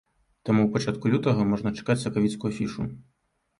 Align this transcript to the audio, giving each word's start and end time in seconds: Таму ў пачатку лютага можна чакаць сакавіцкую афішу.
Таму 0.49 0.61
ў 0.63 0.69
пачатку 0.77 1.11
лютага 1.17 1.47
можна 1.51 1.75
чакаць 1.77 1.99
сакавіцкую 2.07 2.53
афішу. 2.53 2.91